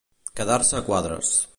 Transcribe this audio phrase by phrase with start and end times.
[0.39, 1.37] Quedar-se a quadres.